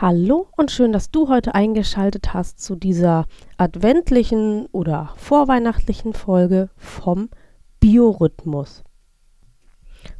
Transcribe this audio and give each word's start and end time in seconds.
Hallo 0.00 0.46
und 0.56 0.70
schön, 0.70 0.92
dass 0.92 1.10
du 1.10 1.28
heute 1.28 1.56
eingeschaltet 1.56 2.32
hast 2.32 2.62
zu 2.62 2.76
dieser 2.76 3.26
adventlichen 3.56 4.66
oder 4.66 5.12
vorweihnachtlichen 5.16 6.12
Folge 6.12 6.70
vom 6.76 7.30
Biorhythmus. 7.80 8.84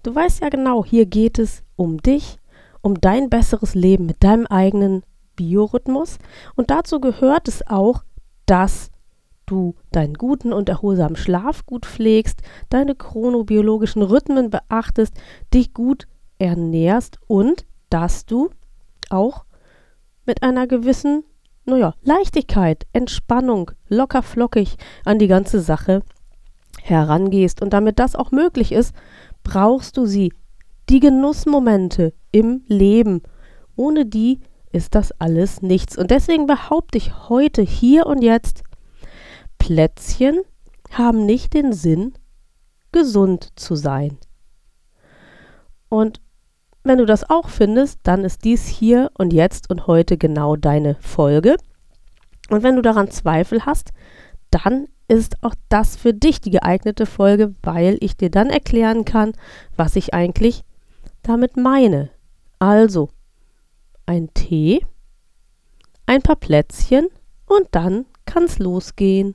Du 0.02 0.12
weißt 0.12 0.40
ja 0.42 0.48
genau, 0.48 0.84
hier 0.84 1.06
geht 1.06 1.38
es 1.38 1.62
um 1.76 2.02
dich, 2.02 2.40
um 2.82 3.00
dein 3.00 3.30
besseres 3.30 3.76
Leben 3.76 4.06
mit 4.06 4.24
deinem 4.24 4.46
eigenen 4.46 5.04
Biorhythmus 5.36 6.18
und 6.56 6.72
dazu 6.72 6.98
gehört 6.98 7.46
es 7.46 7.64
auch, 7.68 8.02
dass 8.46 8.90
du 9.46 9.76
deinen 9.92 10.14
guten 10.14 10.52
und 10.52 10.68
erholsamen 10.68 11.14
Schlaf 11.14 11.64
gut 11.66 11.86
pflegst, 11.86 12.42
deine 12.68 12.96
chronobiologischen 12.96 14.02
Rhythmen 14.02 14.50
beachtest, 14.50 15.14
dich 15.54 15.72
gut 15.72 16.08
ernährst 16.40 17.20
und 17.28 17.64
dass 17.90 18.26
du 18.26 18.50
auch 19.08 19.44
mit 20.28 20.44
einer 20.44 20.68
gewissen, 20.68 21.24
naja, 21.64 21.94
Leichtigkeit, 22.02 22.86
Entspannung, 22.92 23.72
locker 23.88 24.22
flockig 24.22 24.76
an 25.04 25.18
die 25.18 25.26
ganze 25.26 25.60
Sache 25.60 26.02
herangehst. 26.80 27.60
Und 27.60 27.72
damit 27.72 27.98
das 27.98 28.14
auch 28.14 28.30
möglich 28.30 28.70
ist, 28.70 28.94
brauchst 29.42 29.96
du 29.96 30.06
sie, 30.06 30.32
die 30.88 31.00
Genussmomente 31.00 32.14
im 32.30 32.62
Leben. 32.66 33.22
Ohne 33.74 34.06
die 34.06 34.40
ist 34.70 34.94
das 34.94 35.12
alles 35.18 35.62
nichts. 35.62 35.98
Und 35.98 36.10
deswegen 36.10 36.46
behaupte 36.46 36.98
ich 36.98 37.28
heute, 37.28 37.62
hier 37.62 38.06
und 38.06 38.22
jetzt, 38.22 38.62
Plätzchen 39.58 40.40
haben 40.92 41.26
nicht 41.26 41.52
den 41.52 41.72
Sinn, 41.72 42.14
gesund 42.92 43.48
zu 43.56 43.74
sein. 43.74 44.18
Und 45.88 46.20
wenn 46.88 46.98
du 46.98 47.06
das 47.06 47.28
auch 47.28 47.48
findest, 47.48 48.00
dann 48.02 48.24
ist 48.24 48.44
dies 48.44 48.66
hier 48.66 49.10
und 49.16 49.32
jetzt 49.32 49.70
und 49.70 49.86
heute 49.86 50.16
genau 50.16 50.56
deine 50.56 50.96
Folge. 51.00 51.56
Und 52.50 52.62
wenn 52.62 52.76
du 52.76 52.82
daran 52.82 53.10
Zweifel 53.10 53.66
hast, 53.66 53.92
dann 54.50 54.88
ist 55.06 55.42
auch 55.42 55.54
das 55.68 55.96
für 55.96 56.12
dich 56.12 56.40
die 56.40 56.50
geeignete 56.50 57.06
Folge, 57.06 57.54
weil 57.62 57.96
ich 58.00 58.16
dir 58.16 58.30
dann 58.30 58.50
erklären 58.50 59.04
kann, 59.04 59.32
was 59.76 59.96
ich 59.96 60.14
eigentlich 60.14 60.64
damit 61.22 61.56
meine. 61.56 62.10
Also 62.58 63.08
ein 64.06 64.32
Tee, 64.34 64.84
ein 66.06 66.22
paar 66.22 66.36
Plätzchen 66.36 67.08
und 67.46 67.68
dann 67.72 68.06
kann's 68.24 68.58
losgehen. 68.58 69.34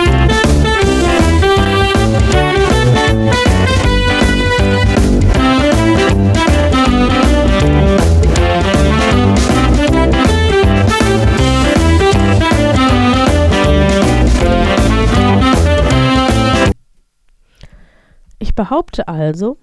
Behaupte 18.61 19.07
also, 19.07 19.57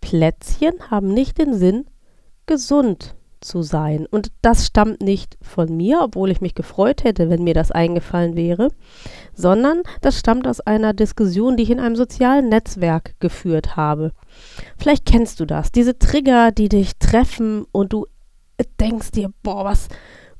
Plätzchen 0.00 0.90
haben 0.90 1.14
nicht 1.14 1.38
den 1.38 1.54
Sinn, 1.54 1.86
gesund 2.44 3.14
zu 3.40 3.62
sein. 3.62 4.04
Und 4.10 4.32
das 4.42 4.66
stammt 4.66 5.00
nicht 5.00 5.38
von 5.40 5.76
mir, 5.76 6.00
obwohl 6.02 6.32
ich 6.32 6.40
mich 6.40 6.56
gefreut 6.56 7.04
hätte, 7.04 7.30
wenn 7.30 7.44
mir 7.44 7.54
das 7.54 7.70
eingefallen 7.70 8.34
wäre, 8.34 8.72
sondern 9.32 9.82
das 10.00 10.18
stammt 10.18 10.48
aus 10.48 10.60
einer 10.60 10.92
Diskussion, 10.92 11.56
die 11.56 11.62
ich 11.62 11.70
in 11.70 11.78
einem 11.78 11.94
sozialen 11.94 12.48
Netzwerk 12.48 13.14
geführt 13.20 13.76
habe. 13.76 14.10
Vielleicht 14.76 15.06
kennst 15.06 15.38
du 15.38 15.44
das, 15.44 15.70
diese 15.70 15.96
Trigger, 15.96 16.50
die 16.50 16.68
dich 16.68 16.98
treffen 16.98 17.64
und 17.70 17.92
du 17.92 18.06
denkst 18.80 19.12
dir, 19.12 19.30
boah, 19.44 19.64
was 19.64 19.88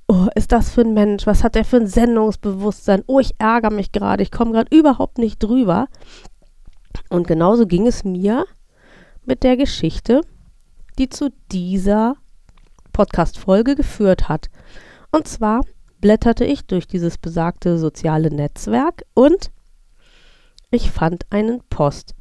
oh, 0.08 0.26
ist 0.34 0.52
das 0.52 0.70
für 0.70 0.82
ein 0.82 0.94
Mensch? 0.94 1.26
Was 1.26 1.44
hat 1.44 1.54
der 1.54 1.64
für 1.64 1.76
ein 1.76 1.86
Sendungsbewusstsein? 1.86 3.02
Oh, 3.06 3.20
ich 3.20 3.34
ärgere 3.38 3.70
mich 3.70 3.92
gerade, 3.92 4.22
ich 4.22 4.30
komme 4.30 4.52
gerade 4.52 4.76
überhaupt 4.76 5.18
nicht 5.18 5.42
drüber. 5.42 5.86
Und 7.08 7.26
genauso 7.26 7.66
ging 7.66 7.86
es 7.86 8.04
mir 8.04 8.46
mit 9.24 9.42
der 9.42 9.56
Geschichte, 9.56 10.22
die 10.98 11.08
zu 11.08 11.30
dieser 11.50 12.16
Podcast-Folge 12.92 13.74
geführt 13.74 14.28
hat. 14.28 14.48
Und 15.10 15.28
zwar 15.28 15.62
blätterte 16.00 16.44
ich 16.44 16.66
durch 16.66 16.86
dieses 16.86 17.18
besagte 17.18 17.78
soziale 17.78 18.30
Netzwerk 18.30 19.04
und 19.14 19.50
ich 20.70 20.90
fand 20.90 21.26
einen 21.30 21.62
Post. 21.70 22.14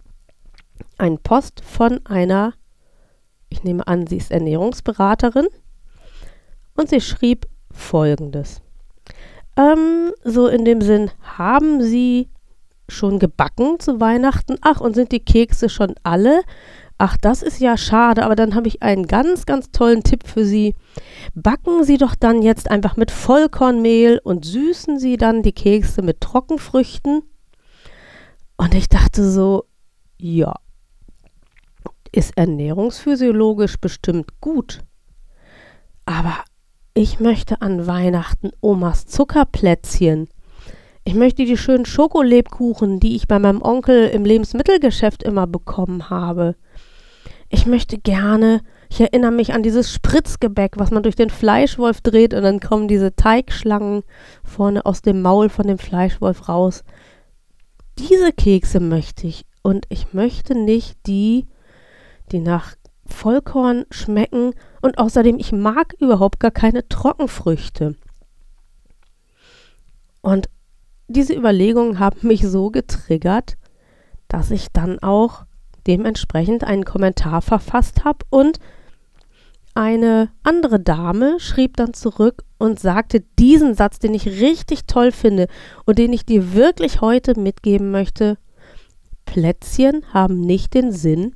Ein 0.97 1.17
Post 1.17 1.61
von 1.65 2.05
einer, 2.05 2.53
ich 3.49 3.63
nehme 3.63 3.87
an, 3.87 4.07
sie 4.07 4.17
ist 4.17 4.31
Ernährungsberaterin 4.31 5.47
und 6.75 6.89
sie 6.89 7.01
schrieb 7.01 7.47
folgendes. 7.71 8.61
Ähm, 9.55 10.13
so 10.23 10.47
in 10.47 10.65
dem 10.65 10.81
Sinn, 10.81 11.11
haben 11.37 11.81
Sie 11.81 12.29
schon 12.93 13.19
gebacken 13.19 13.79
zu 13.79 13.99
Weihnachten? 13.99 14.55
Ach, 14.61 14.79
und 14.79 14.95
sind 14.95 15.11
die 15.11 15.23
Kekse 15.23 15.69
schon 15.69 15.95
alle? 16.03 16.41
Ach, 16.97 17.17
das 17.17 17.43
ist 17.43 17.59
ja 17.59 17.75
schade, 17.75 18.23
aber 18.23 18.35
dann 18.35 18.55
habe 18.55 18.67
ich 18.67 18.81
einen 18.81 19.07
ganz, 19.07 19.45
ganz 19.45 19.71
tollen 19.71 20.03
Tipp 20.03 20.27
für 20.27 20.45
Sie. 20.45 20.75
Backen 21.33 21.83
Sie 21.83 21.97
doch 21.97 22.15
dann 22.15 22.41
jetzt 22.41 22.71
einfach 22.71 22.95
mit 22.95 23.11
Vollkornmehl 23.11 24.21
und 24.23 24.45
süßen 24.45 24.99
Sie 24.99 25.17
dann 25.17 25.43
die 25.43 25.51
Kekse 25.51 26.01
mit 26.01 26.21
Trockenfrüchten. 26.21 27.23
Und 28.55 28.75
ich 28.75 28.87
dachte 28.87 29.29
so, 29.29 29.65
ja, 30.17 30.53
ist 32.13 32.37
ernährungsphysiologisch 32.37 33.77
bestimmt 33.77 34.39
gut. 34.39 34.79
Aber 36.05 36.37
ich 36.93 37.19
möchte 37.19 37.61
an 37.61 37.87
Weihnachten 37.87 38.51
Omas 38.61 39.07
Zuckerplätzchen. 39.07 40.29
Ich 41.05 41.15
möchte 41.15 41.43
die 41.43 41.57
schönen 41.57 41.85
Schokolebkuchen, 41.85 42.99
die 42.99 43.15
ich 43.15 43.27
bei 43.27 43.37
meinem 43.37 43.61
Onkel 43.61 44.07
im 44.07 44.23
Lebensmittelgeschäft 44.23 45.21
immer 45.23 45.47
bekommen 45.47 46.09
habe. 46.09 46.55
Ich 47.49 47.65
möchte 47.65 47.97
gerne, 47.97 48.61
ich 48.89 49.01
erinnere 49.01 49.31
mich 49.31 49.53
an 49.53 49.63
dieses 49.63 49.93
Spritzgebäck, 49.93 50.77
was 50.77 50.91
man 50.91 51.03
durch 51.03 51.15
den 51.15 51.29
Fleischwolf 51.29 51.99
dreht 51.99 52.33
und 52.33 52.43
dann 52.43 52.61
kommen 52.61 52.87
diese 52.87 53.15
Teigschlangen 53.15 54.03
vorne 54.43 54.85
aus 54.85 55.01
dem 55.01 55.21
Maul 55.21 55.49
von 55.49 55.67
dem 55.67 55.77
Fleischwolf 55.77 56.47
raus. 56.47 56.83
Diese 57.99 58.31
Kekse 58.31 58.79
möchte 58.79 59.27
ich 59.27 59.45
und 59.61 59.85
ich 59.89 60.13
möchte 60.13 60.55
nicht 60.55 60.97
die, 61.05 61.47
die 62.31 62.39
nach 62.39 62.75
Vollkorn 63.05 63.85
schmecken 63.91 64.53
und 64.81 64.97
außerdem 64.97 65.37
ich 65.37 65.51
mag 65.51 65.93
überhaupt 65.99 66.39
gar 66.39 66.51
keine 66.51 66.87
Trockenfrüchte. 66.87 67.95
Und 70.21 70.49
diese 71.13 71.33
Überlegungen 71.33 71.99
haben 71.99 72.27
mich 72.27 72.41
so 72.41 72.69
getriggert, 72.69 73.55
dass 74.27 74.51
ich 74.51 74.67
dann 74.71 74.99
auch 74.99 75.45
dementsprechend 75.87 76.63
einen 76.63 76.85
Kommentar 76.85 77.41
verfasst 77.41 78.03
habe 78.03 78.25
und 78.29 78.59
eine 79.75 80.29
andere 80.43 80.79
Dame 80.79 81.39
schrieb 81.39 81.77
dann 81.77 81.93
zurück 81.93 82.43
und 82.59 82.79
sagte 82.79 83.21
diesen 83.39 83.73
Satz, 83.73 83.99
den 83.99 84.13
ich 84.13 84.27
richtig 84.27 84.85
toll 84.85 85.11
finde 85.11 85.47
und 85.85 85.97
den 85.97 86.13
ich 86.13 86.25
dir 86.25 86.53
wirklich 86.53 87.01
heute 87.01 87.39
mitgeben 87.39 87.89
möchte. 87.89 88.37
Plätzchen 89.25 90.03
haben 90.13 90.41
nicht 90.41 90.73
den 90.75 90.91
Sinn, 90.91 91.35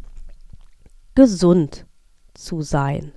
gesund 1.15 1.85
zu 2.35 2.61
sein. 2.61 3.11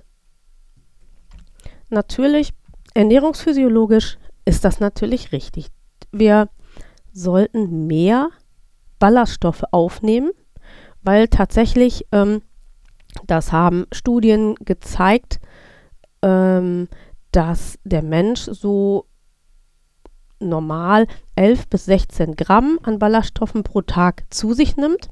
Natürlich, 1.89 2.51
ernährungsphysiologisch 2.95 4.17
ist 4.45 4.65
das 4.65 4.79
natürlich 4.79 5.31
richtig 5.31 5.69
wir 6.11 6.49
sollten 7.13 7.87
mehr 7.87 8.29
Ballaststoffe 8.99 9.63
aufnehmen, 9.71 10.31
weil 11.01 11.27
tatsächlich, 11.27 12.05
ähm, 12.11 12.41
das 13.27 13.51
haben 13.51 13.85
Studien 13.91 14.55
gezeigt, 14.55 15.39
ähm, 16.21 16.87
dass 17.31 17.79
der 17.83 18.03
Mensch 18.03 18.41
so 18.41 19.05
normal 20.39 21.07
11 21.35 21.67
bis 21.67 21.85
16 21.85 22.35
Gramm 22.35 22.79
an 22.83 22.99
Ballaststoffen 22.99 23.63
pro 23.63 23.81
Tag 23.81 24.23
zu 24.29 24.53
sich 24.53 24.75
nimmt. 24.77 25.09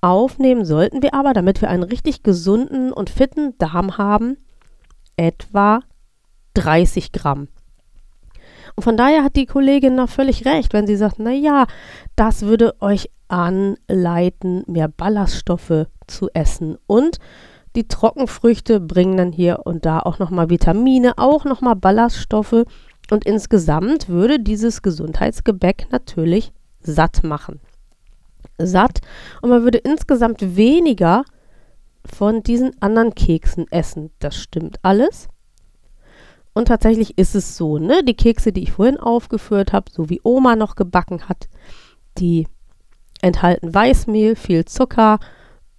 Aufnehmen 0.00 0.64
sollten 0.64 1.02
wir 1.02 1.14
aber, 1.14 1.32
damit 1.32 1.60
wir 1.60 1.70
einen 1.70 1.82
richtig 1.82 2.22
gesunden 2.22 2.92
und 2.92 3.10
fitten 3.10 3.56
Darm 3.58 3.98
haben, 3.98 4.36
etwa 5.16 5.80
30 6.54 7.12
Gramm. 7.12 7.48
Von 8.78 8.96
daher 8.96 9.24
hat 9.24 9.36
die 9.36 9.46
Kollegin 9.46 9.96
da 9.96 10.06
völlig 10.06 10.44
recht, 10.44 10.72
wenn 10.72 10.86
sie 10.86 10.96
sagt, 10.96 11.18
naja, 11.18 11.66
das 12.14 12.42
würde 12.42 12.74
euch 12.80 13.10
anleiten, 13.28 14.64
mehr 14.66 14.88
Ballaststoffe 14.88 15.86
zu 16.06 16.28
essen. 16.34 16.76
Und 16.86 17.18
die 17.74 17.88
Trockenfrüchte 17.88 18.80
bringen 18.80 19.16
dann 19.16 19.32
hier 19.32 19.60
und 19.64 19.84
da 19.86 20.00
auch 20.00 20.18
nochmal 20.18 20.50
Vitamine, 20.50 21.14
auch 21.16 21.44
nochmal 21.44 21.76
Ballaststoffe. 21.76 22.64
Und 23.10 23.24
insgesamt 23.24 24.08
würde 24.08 24.40
dieses 24.40 24.82
Gesundheitsgebäck 24.82 25.88
natürlich 25.90 26.52
satt 26.80 27.22
machen. 27.22 27.60
Satt 28.58 29.00
und 29.42 29.50
man 29.50 29.62
würde 29.62 29.78
insgesamt 29.78 30.56
weniger 30.56 31.24
von 32.04 32.42
diesen 32.42 32.70
anderen 32.80 33.14
Keksen 33.14 33.70
essen. 33.70 34.10
Das 34.18 34.36
stimmt 34.36 34.78
alles. 34.82 35.28
Und 36.56 36.68
tatsächlich 36.68 37.18
ist 37.18 37.34
es 37.34 37.58
so, 37.58 37.76
ne? 37.76 38.02
Die 38.02 38.16
Kekse, 38.16 38.50
die 38.50 38.62
ich 38.62 38.72
vorhin 38.72 38.98
aufgeführt 38.98 39.74
habe, 39.74 39.90
so 39.92 40.08
wie 40.08 40.22
Oma 40.22 40.56
noch 40.56 40.74
gebacken 40.74 41.28
hat, 41.28 41.50
die 42.16 42.48
enthalten 43.20 43.74
Weißmehl, 43.74 44.36
viel 44.36 44.64
Zucker, 44.64 45.18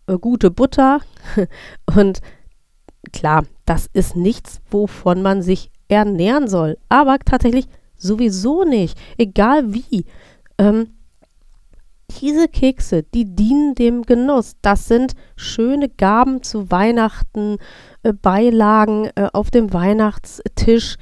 äh, 0.06 0.20
gute 0.20 0.52
Butter. 0.52 1.00
Und 1.96 2.22
klar, 3.12 3.46
das 3.66 3.90
ist 3.92 4.16
nichts, 4.16 4.62
wovon 4.70 5.24
man 5.24 5.42
sich 5.42 5.72
ernähren 5.88 6.48
soll. 6.48 6.78
Aber 6.90 7.18
tatsächlich 7.18 7.66
sowieso 7.96 8.64
nicht. 8.64 9.00
Egal 9.18 9.74
wie. 9.74 10.06
Ähm, 10.60 10.90
diese 12.10 12.48
Kekse, 12.48 13.04
die 13.04 13.26
dienen 13.36 13.76
dem 13.76 14.04
Genuss. 14.04 14.56
Das 14.62 14.88
sind 14.88 15.14
schöne 15.36 15.90
Gaben 15.90 16.44
zu 16.44 16.72
Weihnachten, 16.72 17.58
äh, 18.04 18.14
Beilagen 18.14 19.10
äh, 19.16 19.30
auf 19.34 19.52
dem 19.52 19.74
Weihnachtstisch. 19.74 20.98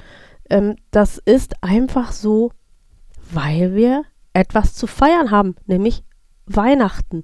Ähm, 0.50 0.76
das 0.92 1.18
ist 1.18 1.64
einfach 1.64 2.12
so, 2.12 2.52
weil 3.32 3.76
wir 3.76 4.04
etwas 4.34 4.74
zu 4.74 4.88
feiern 4.88 5.32
haben, 5.32 5.56
nämlich 5.66 6.04
Weihnachten. 6.46 7.24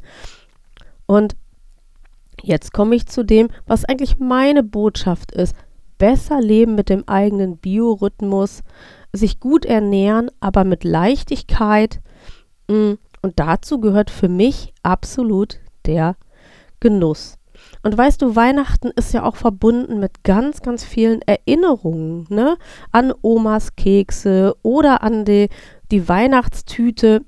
Und 1.06 1.36
jetzt 2.42 2.74
komme 2.74 2.96
ich 2.96 3.08
zu 3.08 3.24
dem, 3.24 3.50
was 3.68 3.86
eigentlich 3.86 4.18
meine 4.20 4.64
Botschaft 4.64 5.32
ist. 5.32 5.56
Besser 5.98 6.42
leben 6.42 6.74
mit 6.76 6.90
dem 6.90 7.08
eigenen 7.08 7.58
Biorhythmus, 7.58 8.64
sich 9.14 9.40
gut 9.40 9.66
ernähren, 9.66 10.32
aber 10.40 10.64
mit 10.64 10.84
Leichtigkeit. 10.84 12.02
Mh, 12.68 12.76
mm, 12.76 12.98
und 13.22 13.40
dazu 13.40 13.80
gehört 13.80 14.10
für 14.10 14.30
mich 14.30 14.74
absolut 14.84 15.60
der 15.86 16.16
Genuss. 16.80 17.38
Und 17.84 17.98
weißt 17.98 18.22
du, 18.22 18.36
Weihnachten 18.36 18.90
ist 18.96 19.14
ja 19.14 19.24
auch 19.24 19.36
verbunden 19.36 20.00
mit 20.00 20.24
ganz, 20.24 20.62
ganz 20.62 20.84
vielen 20.84 21.22
Erinnerungen, 21.24 22.26
ne? 22.30 22.58
An 22.92 23.14
Omas 23.22 23.76
Kekse 23.76 24.56
oder 24.64 25.04
an 25.04 25.26
die, 25.26 25.50
die 25.92 26.08
Weihnachtstüte, 26.08 27.22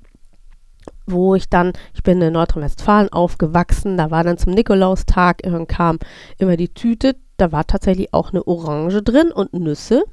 wo 1.06 1.34
ich 1.34 1.48
dann, 1.48 1.72
ich 1.92 2.02
bin 2.02 2.20
in 2.20 2.32
Nordrhein-Westfalen 2.32 3.12
aufgewachsen, 3.12 3.96
da 3.96 4.10
war 4.10 4.24
dann 4.24 4.38
zum 4.38 4.54
Nikolaustag, 4.54 5.42
kam 5.68 5.98
immer 6.38 6.56
die 6.56 6.72
Tüte, 6.72 7.16
da 7.36 7.52
war 7.52 7.66
tatsächlich 7.66 8.14
auch 8.14 8.30
eine 8.30 8.46
Orange 8.46 9.02
drin 9.02 9.32
und 9.32 9.52
Nüsse 9.52 10.04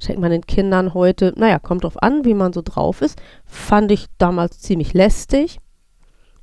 schenkt 0.00 0.20
man 0.20 0.30
den 0.30 0.46
Kindern 0.46 0.94
heute, 0.94 1.32
naja, 1.36 1.58
kommt 1.58 1.84
drauf 1.84 2.02
an, 2.02 2.24
wie 2.24 2.34
man 2.34 2.52
so 2.52 2.62
drauf 2.62 3.02
ist. 3.02 3.20
Fand 3.44 3.92
ich 3.92 4.06
damals 4.18 4.58
ziemlich 4.58 4.94
lästig, 4.94 5.58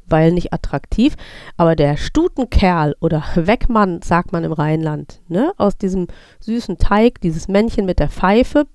weil 0.06 0.32
nicht 0.32 0.54
attraktiv. 0.54 1.16
Aber 1.58 1.76
der 1.76 1.98
Stutenkerl 1.98 2.96
oder 3.02 3.24
Weckmann, 3.36 4.02
sagt 4.02 4.32
man 4.32 4.44
im 4.44 4.54
Rheinland, 4.54 5.22
ne, 5.28 5.52
aus 5.58 5.78
diesem 5.78 6.08
süßen 6.40 6.78
Teig, 6.78 7.20
dieses 7.22 7.48
Männchen 7.48 7.86
mit 7.86 8.00
der 8.00 8.10
Pfeife, 8.10 8.68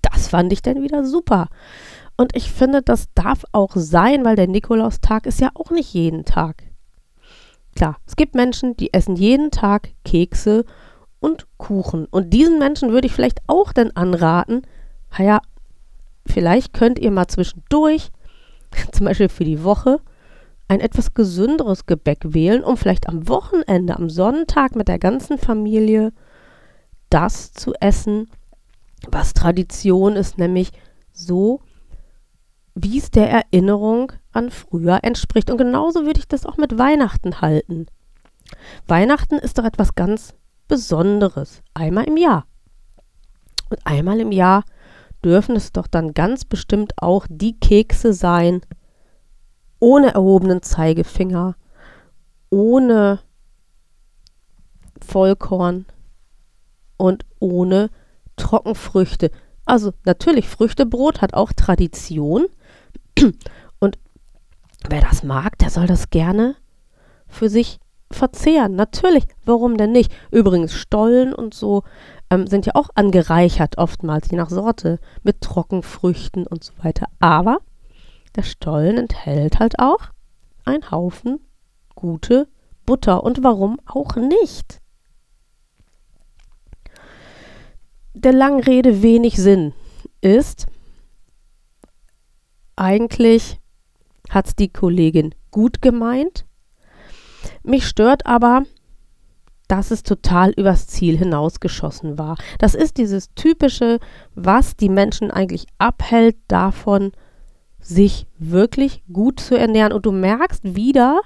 das 0.00 0.28
fand 0.28 0.52
ich 0.52 0.62
dann 0.62 0.82
wieder 0.82 1.04
super. 1.04 1.48
Und 2.16 2.36
ich 2.36 2.52
finde, 2.52 2.82
das 2.82 3.08
darf 3.14 3.44
auch 3.52 3.72
sein, 3.74 4.24
weil 4.24 4.36
der 4.36 4.46
Nikolaustag 4.46 5.26
ist 5.26 5.40
ja 5.40 5.50
auch 5.54 5.70
nicht 5.70 5.92
jeden 5.92 6.24
Tag. 6.24 6.62
Klar, 7.74 7.96
es 8.06 8.16
gibt 8.16 8.34
Menschen, 8.34 8.76
die 8.76 8.92
essen 8.92 9.16
jeden 9.16 9.50
Tag 9.50 9.90
Kekse 10.04 10.64
und 11.22 11.46
Kuchen. 11.56 12.06
Und 12.06 12.30
diesen 12.30 12.58
Menschen 12.58 12.90
würde 12.90 13.06
ich 13.06 13.12
vielleicht 13.12 13.40
auch 13.46 13.72
dann 13.72 13.92
anraten, 13.92 14.62
naja, 15.16 15.40
vielleicht 16.26 16.72
könnt 16.72 16.98
ihr 16.98 17.10
mal 17.10 17.28
zwischendurch, 17.28 18.10
zum 18.92 19.06
Beispiel 19.06 19.28
für 19.28 19.44
die 19.44 19.62
Woche, 19.64 20.00
ein 20.68 20.80
etwas 20.80 21.14
gesünderes 21.14 21.86
Gebäck 21.86 22.20
wählen, 22.24 22.64
um 22.64 22.76
vielleicht 22.76 23.08
am 23.08 23.28
Wochenende, 23.28 23.96
am 23.96 24.08
Sonntag 24.08 24.74
mit 24.74 24.88
der 24.88 24.98
ganzen 24.98 25.38
Familie 25.38 26.12
das 27.10 27.52
zu 27.52 27.74
essen, 27.74 28.28
was 29.08 29.34
Tradition 29.34 30.16
ist, 30.16 30.38
nämlich 30.38 30.70
so, 31.12 31.60
wie 32.74 32.98
es 32.98 33.10
der 33.10 33.30
Erinnerung 33.30 34.12
an 34.32 34.50
früher 34.50 35.00
entspricht. 35.02 35.50
Und 35.50 35.58
genauso 35.58 36.06
würde 36.06 36.20
ich 36.20 36.28
das 36.28 36.46
auch 36.46 36.56
mit 36.56 36.78
Weihnachten 36.78 37.42
halten. 37.42 37.86
Weihnachten 38.86 39.36
ist 39.36 39.58
doch 39.58 39.64
etwas 39.64 39.94
ganz 39.94 40.34
Besonderes, 40.72 41.60
einmal 41.74 42.04
im 42.04 42.16
Jahr. 42.16 42.46
Und 43.68 43.78
einmal 43.84 44.20
im 44.20 44.32
Jahr 44.32 44.64
dürfen 45.22 45.54
es 45.54 45.70
doch 45.70 45.86
dann 45.86 46.14
ganz 46.14 46.46
bestimmt 46.46 46.94
auch 46.96 47.26
die 47.28 47.60
Kekse 47.60 48.14
sein, 48.14 48.62
ohne 49.80 50.14
erhobenen 50.14 50.62
Zeigefinger, 50.62 51.56
ohne 52.48 53.20
Vollkorn 55.06 55.84
und 56.96 57.26
ohne 57.38 57.90
Trockenfrüchte. 58.36 59.30
Also 59.66 59.92
natürlich, 60.06 60.48
Früchtebrot 60.48 61.20
hat 61.20 61.34
auch 61.34 61.52
Tradition. 61.52 62.46
Und 63.78 63.98
wer 64.88 65.02
das 65.02 65.22
mag, 65.22 65.58
der 65.58 65.68
soll 65.68 65.86
das 65.86 66.08
gerne 66.08 66.56
für 67.28 67.50
sich 67.50 67.78
verzehren. 68.12 68.74
Natürlich, 68.76 69.24
warum 69.44 69.76
denn 69.76 69.92
nicht? 69.92 70.12
Übrigens, 70.30 70.74
Stollen 70.74 71.34
und 71.34 71.54
so 71.54 71.82
ähm, 72.30 72.46
sind 72.46 72.66
ja 72.66 72.74
auch 72.74 72.90
angereichert 72.94 73.78
oftmals, 73.78 74.30
je 74.30 74.36
nach 74.36 74.50
Sorte, 74.50 74.98
mit 75.22 75.40
Trockenfrüchten 75.40 76.46
und 76.46 76.64
so 76.64 76.72
weiter. 76.82 77.06
Aber 77.20 77.58
der 78.36 78.42
Stollen 78.42 78.96
enthält 78.96 79.58
halt 79.58 79.78
auch 79.78 80.10
einen 80.64 80.90
Haufen 80.90 81.40
gute 81.94 82.48
Butter. 82.86 83.22
Und 83.24 83.42
warum 83.42 83.80
auch 83.86 84.16
nicht? 84.16 84.80
Der 88.14 88.32
Langrede 88.32 89.02
wenig 89.02 89.36
Sinn 89.36 89.72
ist, 90.20 90.66
eigentlich 92.76 93.58
hat 94.30 94.46
es 94.48 94.56
die 94.56 94.72
Kollegin 94.72 95.34
gut 95.50 95.82
gemeint, 95.82 96.46
mich 97.62 97.86
stört 97.86 98.26
aber, 98.26 98.64
dass 99.68 99.90
es 99.90 100.02
total 100.02 100.50
übers 100.50 100.86
Ziel 100.86 101.16
hinausgeschossen 101.16 102.18
war. 102.18 102.36
Das 102.58 102.74
ist 102.74 102.98
dieses 102.98 103.32
typische, 103.34 104.00
was 104.34 104.76
die 104.76 104.90
Menschen 104.90 105.30
eigentlich 105.30 105.66
abhält 105.78 106.36
davon, 106.48 107.12
sich 107.80 108.26
wirklich 108.38 109.02
gut 109.12 109.40
zu 109.40 109.56
ernähren. 109.56 109.92
Und 109.92 110.04
du 110.04 110.12
merkst 110.12 110.76
wieder, 110.76 111.22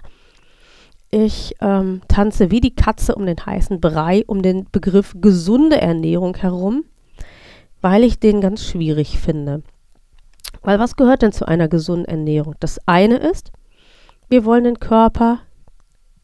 ich 1.10 1.54
ähm, 1.60 2.02
tanze 2.08 2.50
wie 2.50 2.60
die 2.60 2.74
Katze 2.74 3.14
um 3.14 3.26
den 3.26 3.44
heißen 3.44 3.80
Brei, 3.80 4.24
um 4.26 4.42
den 4.42 4.66
Begriff 4.70 5.14
gesunde 5.20 5.80
Ernährung 5.80 6.36
herum, 6.36 6.84
weil 7.80 8.04
ich 8.04 8.18
den 8.18 8.40
ganz 8.40 8.64
schwierig 8.64 9.18
finde. 9.18 9.62
Weil 10.62 10.78
was 10.78 10.96
gehört 10.96 11.22
denn 11.22 11.32
zu 11.32 11.46
einer 11.46 11.68
gesunden 11.68 12.06
Ernährung? 12.06 12.54
Das 12.60 12.78
eine 12.86 13.16
ist, 13.16 13.52
wir 14.28 14.44
wollen 14.44 14.64
den 14.64 14.80
Körper 14.80 15.40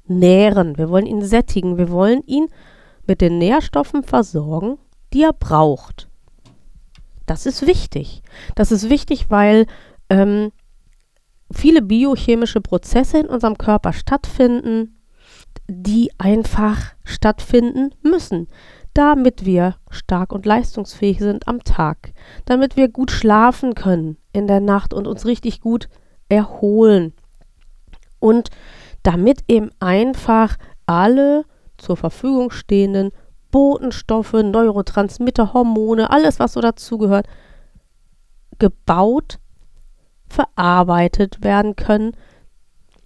nähren, 0.06 0.78
wir 0.78 0.88
wollen 0.88 1.06
ihn 1.06 1.22
sättigen, 1.22 1.78
wir 1.78 1.90
wollen 1.90 2.22
ihn 2.26 2.48
mit 3.06 3.20
den 3.20 3.38
Nährstoffen 3.38 4.02
versorgen, 4.02 4.78
die 5.12 5.22
er 5.22 5.32
braucht. 5.32 6.08
Das 7.26 7.46
ist 7.46 7.66
wichtig. 7.66 8.22
Das 8.54 8.72
ist 8.72 8.90
wichtig, 8.90 9.30
weil 9.30 9.66
ähm, 10.10 10.50
viele 11.52 11.82
biochemische 11.82 12.60
Prozesse 12.60 13.18
in 13.18 13.26
unserem 13.26 13.58
Körper 13.58 13.92
stattfinden, 13.92 14.98
die 15.68 16.10
einfach 16.18 16.94
stattfinden 17.04 17.94
müssen, 18.02 18.48
damit 18.94 19.46
wir 19.46 19.76
stark 19.90 20.32
und 20.32 20.44
leistungsfähig 20.44 21.18
sind 21.18 21.48
am 21.48 21.64
Tag, 21.64 22.12
damit 22.44 22.76
wir 22.76 22.88
gut 22.88 23.10
schlafen 23.10 23.74
können 23.74 24.18
in 24.32 24.46
der 24.46 24.60
Nacht 24.60 24.92
und 24.92 25.06
uns 25.06 25.24
richtig 25.24 25.60
gut 25.60 25.88
erholen. 26.28 27.14
Und 28.18 28.50
damit 29.02 29.44
eben 29.48 29.70
einfach 29.80 30.56
alle 30.86 31.44
zur 31.78 31.96
Verfügung 31.96 32.50
stehenden 32.50 33.10
Botenstoffe, 33.50 34.32
Neurotransmitter, 34.32 35.52
Hormone, 35.52 36.10
alles, 36.10 36.38
was 36.38 36.54
so 36.54 36.60
dazugehört, 36.60 37.26
gebaut, 38.58 39.38
verarbeitet 40.28 41.42
werden 41.42 41.76
können 41.76 42.12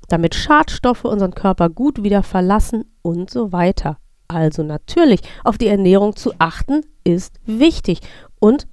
damit 0.09 0.35
Schadstoffe 0.35 1.05
unseren 1.05 1.35
Körper 1.35 1.69
gut 1.69 2.03
wieder 2.03 2.23
verlassen 2.23 2.85
und 3.03 3.31
so 3.31 3.53
weiter. 3.53 3.99
Also 4.29 4.63
natürlich, 4.63 5.21
auf 5.45 5.59
die 5.59 5.69
Ernährung 5.69 6.17
zu 6.17 6.33
achten 6.39 6.83
ist 7.05 7.39
wichtig. 7.45 8.01
Und 8.39 8.67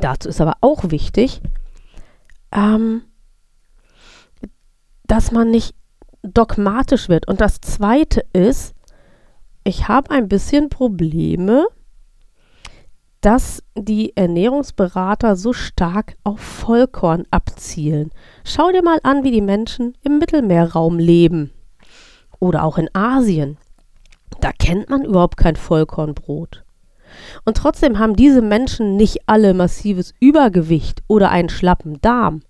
dazu 0.00 0.28
ist 0.28 0.40
aber 0.40 0.54
auch 0.60 0.90
wichtig, 0.90 1.40
ähm, 2.52 3.02
dass 5.04 5.32
man 5.32 5.50
nicht 5.50 5.74
dogmatisch 6.22 7.08
wird. 7.08 7.28
Und 7.28 7.40
das 7.40 7.60
Zweite 7.60 8.24
ist, 8.32 8.74
ich 9.64 9.88
habe 9.88 10.10
ein 10.10 10.28
bisschen 10.28 10.68
Probleme, 10.68 11.66
dass 13.20 13.62
die 13.76 14.16
Ernährungsberater 14.16 15.36
so 15.36 15.52
stark 15.52 16.16
auf 16.24 16.40
Vollkorn 16.40 17.24
abzielen. 17.30 18.10
Schau 18.44 18.70
dir 18.70 18.82
mal 18.82 18.98
an, 19.02 19.24
wie 19.24 19.30
die 19.30 19.42
Menschen 19.42 19.96
im 20.02 20.18
Mittelmeerraum 20.18 20.98
leben 20.98 21.50
oder 22.38 22.64
auch 22.64 22.78
in 22.78 22.88
Asien. 22.94 23.58
Da 24.40 24.52
kennt 24.52 24.88
man 24.88 25.04
überhaupt 25.04 25.36
kein 25.36 25.56
Vollkornbrot. 25.56 26.64
Und 27.44 27.56
trotzdem 27.56 27.98
haben 27.98 28.16
diese 28.16 28.40
Menschen 28.40 28.96
nicht 28.96 29.18
alle 29.26 29.52
massives 29.52 30.14
Übergewicht 30.20 31.02
oder 31.08 31.30
einen 31.30 31.48
schlappen 31.48 32.00
Darm. 32.00 32.42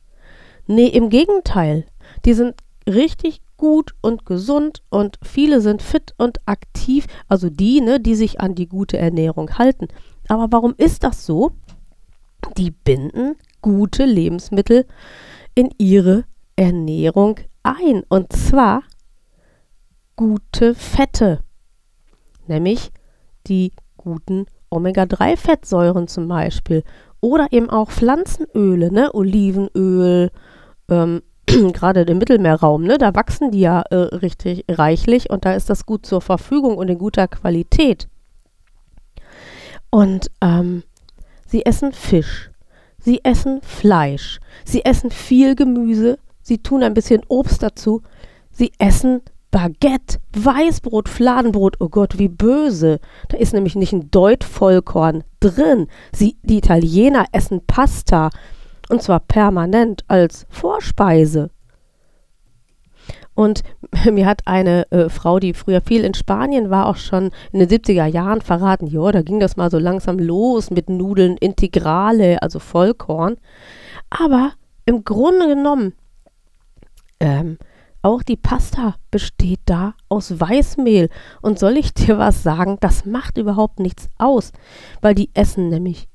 Nee, 0.67 0.87
im 0.87 1.09
Gegenteil. 1.09 1.87
Die 2.25 2.35
sind 2.35 2.55
richtig 2.87 3.41
gut 3.61 3.95
und 4.01 4.25
gesund 4.25 4.83
und 4.89 5.19
viele 5.23 5.61
sind 5.61 5.83
fit 5.83 6.15
und 6.17 6.39
aktiv, 6.47 7.05
also 7.29 7.51
die, 7.51 7.83
ne, 7.83 8.01
die 8.01 8.15
sich 8.15 8.41
an 8.41 8.55
die 8.55 8.67
gute 8.67 8.97
Ernährung 8.97 9.59
halten. 9.59 9.89
Aber 10.29 10.51
warum 10.51 10.73
ist 10.79 11.05
das 11.05 11.27
so? 11.27 11.53
Die 12.57 12.71
binden 12.71 13.37
gute 13.61 14.07
Lebensmittel 14.07 14.87
in 15.55 15.69
ihre 15.77 16.25
Ernährung 16.57 17.39
ein. 17.63 18.03
Und 18.09 18.33
zwar 18.33 18.83
gute 20.17 20.75
Fette, 20.75 21.41
nämlich 22.47 22.91
die 23.47 23.73
guten 23.99 24.47
Omega-3-Fettsäuren 24.71 26.09
zum 26.09 26.29
Beispiel. 26.29 26.83
Oder 27.21 27.49
eben 27.51 27.69
auch 27.69 27.91
Pflanzenöle, 27.91 28.91
ne? 28.91 29.15
Olivenöl, 29.15 30.31
ähm, 30.89 31.21
gerade 31.73 32.03
im 32.03 32.19
Mittelmeerraum, 32.19 32.83
ne? 32.83 32.99
Da 32.99 33.15
wachsen 33.15 33.51
die 33.51 33.61
ja 33.61 33.83
äh, 33.91 33.97
richtig 33.97 34.65
reichlich 34.69 35.31
und 35.31 35.45
da 35.45 35.55
ist 35.55 35.71
das 35.71 35.87
gut 35.87 36.07
zur 36.07 36.21
Verfügung 36.21 36.77
und 36.77 36.89
in 36.89 36.99
guter 36.99 37.29
Qualität. 37.29 38.09
Und 39.91 40.31
ähm, 40.41 40.85
sie 41.47 41.67
essen 41.67 41.93
Fisch, 41.93 42.51
sie 42.99 43.21
essen 43.25 43.61
Fleisch, 43.63 44.39
sie 44.65 44.85
essen 44.85 45.11
viel 45.11 45.57
Gemüse, 45.57 46.19
sie 46.43 46.59
tun 46.59 46.83
ein 46.83 46.95
bisschen 46.95 47.23
Obst 47.29 47.63
dazu, 47.63 48.03
sie 48.51 48.73
essen 48.79 49.23
Baguette, 49.51 50.19
Weißbrot, 50.33 51.09
Fladenbrot, 51.09 51.77
oh 51.81 51.89
Gott, 51.89 52.19
wie 52.19 52.29
böse. 52.29 53.01
Da 53.29 53.37
ist 53.37 53.53
nämlich 53.53 53.75
nicht 53.75 53.93
ein 53.93 54.11
Deut-Vollkorn 54.11 55.25
drin. 55.41 55.89
Sie, 56.13 56.37
die 56.45 56.59
Italiener 56.59 57.27
essen 57.33 57.61
Pasta 57.67 58.31
und 58.91 59.03
zwar 59.03 59.21
permanent 59.21 60.05
als 60.09 60.47
Vorspeise. 60.51 61.51
Und 63.35 63.63
mir 64.11 64.27
hat 64.27 64.43
eine 64.47 64.91
äh, 64.91 65.09
Frau, 65.09 65.39
die 65.39 65.55
früher 65.55 65.81
viel 65.81 66.05
in 66.05 66.15
Spanien 66.15 66.69
war, 66.69 66.87
auch 66.87 66.97
schon 66.97 67.31
in 67.53 67.61
den 67.61 67.69
70er 67.69 68.07
Jahren 68.07 68.41
verraten, 68.41 68.87
ja, 68.87 69.11
da 69.13 69.23
ging 69.23 69.41
das 69.41 69.57
mal 69.57 69.71
so 69.71 69.79
langsam 69.79 70.19
los 70.19 70.71
mit 70.71 70.91
Nudeln 70.91 71.37
Integrale, 71.37 72.43
also 72.43 72.59
Vollkorn. 72.59 73.37
Aber 74.11 74.53
im 74.85 75.05
Grunde 75.05 75.47
genommen, 75.47 75.95
ähm, 77.21 77.59
auch 78.03 78.23
die 78.23 78.37
Pasta 78.37 78.97
besteht 79.11 79.61
da 79.67 79.95
aus 80.09 80.41
Weißmehl. 80.41 81.11
Und 81.43 81.59
soll 81.59 81.77
ich 81.77 81.93
dir 81.93 82.19
was 82.19 82.43
sagen? 82.43 82.79
Das 82.81 83.05
macht 83.05 83.37
überhaupt 83.37 83.79
nichts 83.79 84.09
aus, 84.19 84.53
weil 85.01 85.15
die 85.15 85.31
essen 85.35 85.69
nämlich 85.69 86.10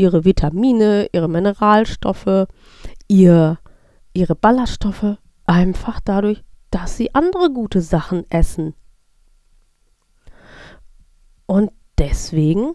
ihre 0.00 0.24
Vitamine, 0.24 1.08
ihre 1.12 1.28
Mineralstoffe, 1.28 2.46
ihr, 3.06 3.58
ihre 4.14 4.34
Ballaststoffe 4.34 5.18
einfach 5.44 6.00
dadurch, 6.00 6.42
dass 6.70 6.96
sie 6.96 7.14
andere 7.14 7.50
gute 7.52 7.82
Sachen 7.82 8.24
essen. 8.30 8.74
Und 11.46 11.70
deswegen 11.98 12.74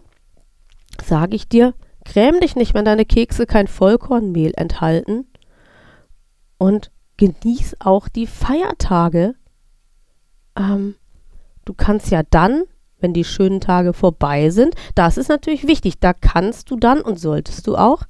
sage 1.02 1.34
ich 1.34 1.48
dir, 1.48 1.74
gräm 2.04 2.38
dich 2.40 2.54
nicht, 2.54 2.74
wenn 2.74 2.84
deine 2.84 3.04
Kekse 3.04 3.46
kein 3.46 3.66
Vollkornmehl 3.66 4.52
enthalten 4.56 5.26
und 6.58 6.92
genieß 7.16 7.76
auch 7.80 8.08
die 8.08 8.26
Feiertage. 8.26 9.34
Ähm, 10.56 10.94
du 11.64 11.74
kannst 11.74 12.10
ja 12.10 12.22
dann, 12.22 12.64
wenn 13.06 13.12
die 13.12 13.22
schönen 13.22 13.60
Tage 13.60 13.92
vorbei 13.92 14.50
sind, 14.50 14.74
das 14.96 15.16
ist 15.16 15.28
natürlich 15.28 15.68
wichtig, 15.68 16.00
da 16.00 16.12
kannst 16.12 16.72
du 16.72 16.76
dann 16.76 17.00
und 17.00 17.20
solltest 17.20 17.68
du 17.68 17.76
auch 17.76 18.02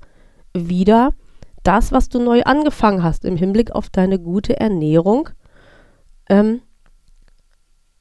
wieder 0.54 1.10
das, 1.64 1.92
was 1.92 2.08
du 2.08 2.18
neu 2.18 2.44
angefangen 2.44 3.02
hast 3.02 3.26
im 3.26 3.36
Hinblick 3.36 3.72
auf 3.72 3.90
deine 3.90 4.18
gute 4.18 4.58
Ernährung, 4.58 5.28
ähm, 6.30 6.62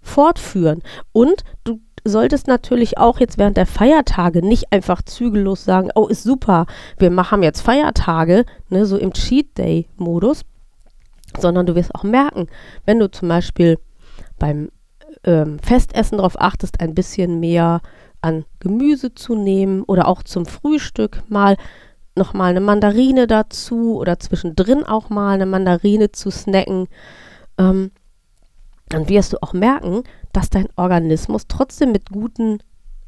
fortführen. 0.02 0.84
Und 1.12 1.44
du 1.66 1.82
solltest 2.06 2.48
natürlich 2.48 2.98
auch 2.98 3.20
jetzt 3.20 3.38
während 3.38 3.58
der 3.58 3.66
Feiertage 3.66 4.42
nicht 4.42 4.72
einfach 4.72 5.02
zügellos 5.02 5.66
sagen, 5.66 5.90
oh, 5.96 6.08
ist 6.08 6.24
super, 6.24 6.66
wir 6.98 7.12
machen 7.12 7.44
jetzt 7.44 7.60
Feiertage, 7.60 8.46
ne, 8.70 8.86
so 8.86 8.96
im 8.96 9.12
Cheat 9.12 9.58
Day 9.58 9.90
Modus, 9.98 10.44
sondern 11.38 11.66
du 11.66 11.76
wirst 11.76 11.94
auch 11.94 12.04
merken, 12.04 12.48
wenn 12.86 13.00
du 13.00 13.12
zum 13.12 13.28
Beispiel 13.28 13.80
beim 14.40 14.70
ähm, 15.26 15.60
Festessen 15.60 16.18
darauf 16.18 16.40
achtest, 16.40 16.80
ein 16.80 16.96
bisschen 16.96 17.40
mehr 17.40 17.82
an 18.22 18.46
Gemüse 18.60 19.14
zu 19.14 19.36
nehmen 19.36 19.84
oder 19.84 20.08
auch 20.08 20.24
zum 20.24 20.46
Frühstück 20.46 21.22
mal 21.28 21.58
nochmal 22.16 22.52
eine 22.52 22.62
Mandarine 22.62 23.28
dazu 23.28 23.98
oder 23.98 24.20
zwischendrin 24.20 24.84
auch 24.84 25.10
mal 25.10 25.34
eine 25.34 25.46
Mandarine 25.46 26.12
zu 26.12 26.32
snacken, 26.32 26.88
ähm, 27.58 27.92
dann 28.88 29.10
wirst 29.10 29.34
du 29.34 29.44
auch 29.44 29.54
merken, 29.54 30.04
dass 30.32 30.50
dein 30.50 30.68
Organismus 30.76 31.48
trotzdem 31.48 31.92
mit 31.92 32.10
guten 32.10 32.60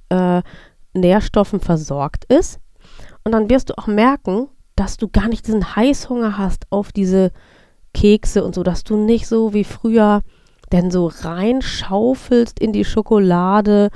äh, 0.09 0.41
Nährstoffen 0.93 1.59
versorgt 1.59 2.25
ist. 2.25 2.59
Und 3.23 3.31
dann 3.31 3.49
wirst 3.49 3.69
du 3.69 3.77
auch 3.77 3.87
merken, 3.87 4.47
dass 4.75 4.97
du 4.97 5.07
gar 5.07 5.27
nicht 5.27 5.47
diesen 5.47 5.75
Heißhunger 5.75 6.37
hast 6.37 6.65
auf 6.71 6.91
diese 6.91 7.31
Kekse 7.93 8.43
und 8.43 8.55
so, 8.55 8.63
dass 8.63 8.83
du 8.83 8.95
nicht 8.97 9.27
so 9.27 9.53
wie 9.53 9.63
früher 9.63 10.21
denn 10.71 10.91
so 10.91 11.07
reinschaufelst 11.07 12.59
in 12.59 12.73
die 12.73 12.85
Schokolade 12.85 13.89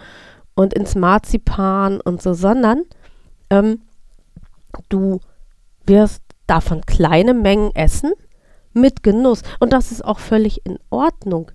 und 0.56 0.74
ins 0.74 0.96
Marzipan 0.96 2.00
und 2.01 2.22
so, 2.22 2.34
sondern 2.34 2.84
ähm, 3.50 3.82
du 4.90 5.20
wirst 5.86 6.22
davon 6.48 6.82
kleine 6.82 7.34
Mengen 7.34 7.74
essen 7.75 8.13
mit 8.74 9.04
Genuss. 9.04 9.42
Und 9.60 9.74
das 9.74 9.92
ist 9.92 10.04
auch 10.04 10.20
völlig 10.20 10.66
in 10.66 10.78
Ordnung. 10.90 11.51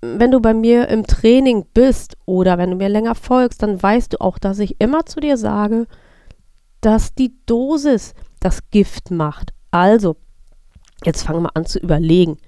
Wenn 0.00 0.30
du 0.30 0.40
bei 0.40 0.54
mir 0.54 0.88
im 0.88 1.06
Training 1.06 1.66
bist 1.74 2.16
oder 2.24 2.56
wenn 2.56 2.70
du 2.70 2.76
mir 2.76 2.88
länger 2.88 3.16
folgst, 3.16 3.62
dann 3.62 3.82
weißt 3.82 4.12
du 4.12 4.20
auch, 4.20 4.38
dass 4.38 4.60
ich 4.60 4.80
immer 4.80 5.06
zu 5.06 5.18
dir 5.18 5.36
sage, 5.36 5.86
dass 6.80 7.14
die 7.14 7.34
Dosis 7.46 8.14
das 8.38 8.70
Gift 8.70 9.10
macht. 9.10 9.52
Also, 9.72 10.16
Jetzt 11.04 11.22
fangen 11.22 11.42
wir 11.42 11.56
an 11.56 11.66
zu 11.66 11.78
überlegen. 11.78 12.38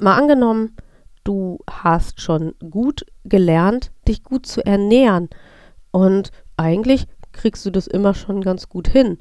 Mal 0.00 0.16
angenommen, 0.16 0.76
du 1.24 1.58
hast 1.68 2.20
schon 2.20 2.54
gut 2.70 3.04
gelernt, 3.24 3.92
dich 4.06 4.22
gut 4.22 4.46
zu 4.46 4.64
ernähren 4.64 5.28
und 5.90 6.30
eigentlich 6.56 7.06
kriegst 7.32 7.64
du 7.64 7.70
das 7.70 7.86
immer 7.86 8.14
schon 8.14 8.40
ganz 8.42 8.68
gut 8.68 8.88
hin. 8.88 9.18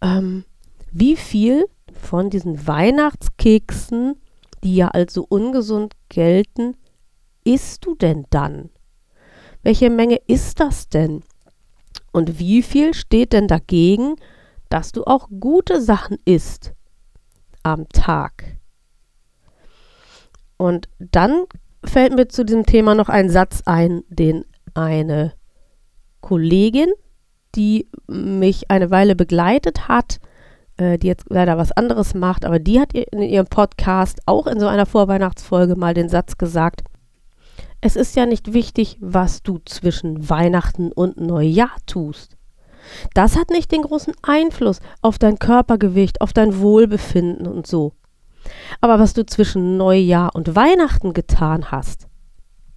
Ähm, 0.00 0.44
wie 0.92 1.16
viel 1.16 1.66
von 1.92 2.30
diesen 2.30 2.66
Weihnachtskeksen, 2.66 4.20
die 4.62 4.76
ja 4.76 4.88
als 4.88 5.14
so 5.14 5.24
ungesund 5.28 5.94
gelten, 6.08 6.76
isst 7.44 7.84
du 7.84 7.94
denn 7.94 8.26
dann? 8.30 8.70
Welche 9.62 9.90
Menge 9.90 10.20
ist 10.26 10.60
das 10.60 10.88
denn? 10.88 11.22
Und 12.12 12.38
wie 12.38 12.62
viel 12.62 12.94
steht 12.94 13.32
denn 13.32 13.48
dagegen, 13.48 14.16
dass 14.68 14.92
du 14.92 15.04
auch 15.04 15.28
gute 15.28 15.80
Sachen 15.80 16.18
isst? 16.24 16.72
am 17.66 17.88
Tag. 17.88 18.55
Und 20.56 20.88
dann 20.98 21.44
fällt 21.84 22.14
mir 22.14 22.28
zu 22.28 22.44
diesem 22.44 22.66
Thema 22.66 22.94
noch 22.94 23.08
ein 23.08 23.30
Satz 23.30 23.62
ein, 23.66 24.02
den 24.08 24.44
eine 24.74 25.32
Kollegin, 26.20 26.92
die 27.54 27.88
mich 28.06 28.70
eine 28.70 28.90
Weile 28.90 29.16
begleitet 29.16 29.88
hat, 29.88 30.18
äh, 30.76 30.98
die 30.98 31.06
jetzt 31.06 31.26
leider 31.28 31.56
was 31.56 31.72
anderes 31.72 32.14
macht, 32.14 32.44
aber 32.44 32.58
die 32.58 32.80
hat 32.80 32.92
in 32.92 33.22
ihrem 33.22 33.46
Podcast 33.46 34.20
auch 34.26 34.46
in 34.46 34.60
so 34.60 34.66
einer 34.66 34.86
Vorweihnachtsfolge 34.86 35.76
mal 35.76 35.94
den 35.94 36.08
Satz 36.08 36.36
gesagt, 36.36 36.82
es 37.80 37.96
ist 37.96 38.16
ja 38.16 38.26
nicht 38.26 38.52
wichtig, 38.52 38.96
was 39.00 39.42
du 39.42 39.60
zwischen 39.64 40.28
Weihnachten 40.28 40.90
und 40.92 41.20
Neujahr 41.20 41.76
tust. 41.86 42.36
Das 43.14 43.36
hat 43.36 43.50
nicht 43.50 43.72
den 43.72 43.82
großen 43.82 44.14
Einfluss 44.22 44.80
auf 45.02 45.18
dein 45.18 45.38
Körpergewicht, 45.38 46.20
auf 46.20 46.32
dein 46.32 46.60
Wohlbefinden 46.60 47.46
und 47.46 47.66
so. 47.66 47.92
Aber 48.80 48.98
was 48.98 49.14
du 49.14 49.24
zwischen 49.24 49.76
Neujahr 49.76 50.34
und 50.34 50.54
Weihnachten 50.54 51.12
getan 51.12 51.70
hast, 51.70 52.08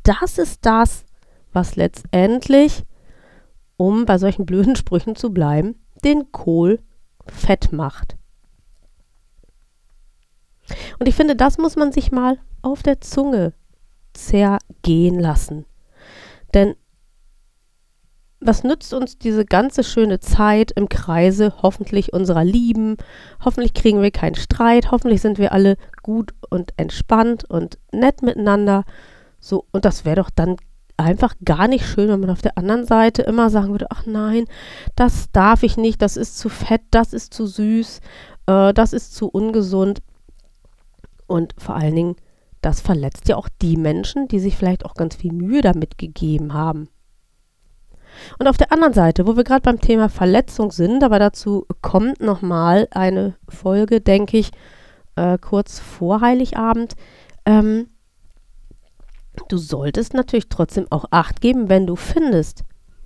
das 0.03 0.37
ist 0.37 0.65
das, 0.65 1.05
was 1.53 1.75
letztendlich, 1.75 2.83
um 3.77 4.05
bei 4.05 4.17
solchen 4.17 4.45
blöden 4.45 4.75
Sprüchen 4.77 5.15
zu 5.15 5.33
bleiben, 5.33 5.75
den 6.03 6.31
Kohl 6.31 6.79
fett 7.27 7.71
macht. 7.71 8.15
Und 10.99 11.07
ich 11.07 11.15
finde, 11.15 11.35
das 11.35 11.57
muss 11.57 11.75
man 11.75 11.91
sich 11.91 12.11
mal 12.11 12.37
auf 12.61 12.83
der 12.83 13.01
Zunge 13.01 13.53
zergehen 14.13 15.19
lassen. 15.19 15.65
Denn 16.53 16.75
was 18.41 18.63
nützt 18.63 18.93
uns 18.93 19.17
diese 19.17 19.43
ganze 19.43 19.83
schöne 19.83 20.19
Zeit 20.19 20.71
im 20.71 20.87
Kreise 20.87 21.53
hoffentlich 21.61 22.13
unserer 22.13 22.43
Lieben? 22.43 22.95
Hoffentlich 23.43 23.73
kriegen 23.73 24.01
wir 24.01 24.11
keinen 24.11 24.35
Streit, 24.35 24.91
hoffentlich 24.91 25.21
sind 25.21 25.37
wir 25.37 25.51
alle 25.51 25.75
gut 26.03 26.33
und 26.49 26.73
entspannt 26.77 27.43
und 27.49 27.77
nett 27.91 28.21
miteinander. 28.21 28.85
So, 29.39 29.65
und 29.71 29.85
das 29.85 30.05
wäre 30.05 30.17
doch 30.17 30.29
dann 30.29 30.55
einfach 30.95 31.33
gar 31.43 31.67
nicht 31.67 31.85
schön, 31.85 32.09
wenn 32.09 32.19
man 32.19 32.29
auf 32.29 32.41
der 32.41 32.57
anderen 32.57 32.85
Seite 32.85 33.21
immer 33.23 33.49
sagen 33.49 33.71
würde, 33.71 33.87
ach 33.89 34.05
nein, 34.05 34.45
das 34.95 35.31
darf 35.31 35.63
ich 35.63 35.77
nicht, 35.77 36.01
das 36.01 36.17
ist 36.17 36.37
zu 36.37 36.49
fett, 36.49 36.81
das 36.91 37.13
ist 37.13 37.33
zu 37.33 37.45
süß, 37.45 38.01
äh, 38.47 38.73
das 38.73 38.93
ist 38.93 39.15
zu 39.15 39.29
ungesund. 39.29 40.01
Und 41.27 41.53
vor 41.57 41.75
allen 41.75 41.95
Dingen, 41.95 42.15
das 42.61 42.81
verletzt 42.81 43.29
ja 43.29 43.37
auch 43.37 43.49
die 43.61 43.77
Menschen, 43.77 44.27
die 44.27 44.39
sich 44.39 44.57
vielleicht 44.57 44.85
auch 44.85 44.95
ganz 44.95 45.15
viel 45.15 45.31
Mühe 45.31 45.61
damit 45.61 45.97
gegeben 45.97 46.53
haben. 46.53 46.89
Und 48.37 48.47
auf 48.47 48.57
der 48.57 48.71
anderen 48.71 48.93
Seite, 48.93 49.27
wo 49.27 49.35
wir 49.35 49.43
gerade 49.43 49.61
beim 49.61 49.79
Thema 49.79 50.09
Verletzung 50.09 50.71
sind, 50.71 51.03
aber 51.03 51.19
dazu 51.19 51.65
kommt 51.81 52.21
nochmal 52.21 52.87
eine 52.91 53.35
Folge, 53.47 54.01
denke 54.01 54.37
ich, 54.37 54.51
äh, 55.15 55.37
kurz 55.37 55.79
vor 55.79 56.21
Heiligabend. 56.21 56.95
Ähm, 57.45 57.87
du 59.47 59.57
solltest 59.57 60.13
natürlich 60.13 60.49
trotzdem 60.49 60.87
auch 60.89 61.05
Acht 61.11 61.41
geben, 61.41 61.69
wenn 61.69 61.87
du 61.87 61.95
findest, 61.95 62.63